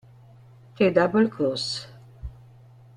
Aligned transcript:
The 0.79 0.89
Double 0.89 1.29
Cross 1.29 1.85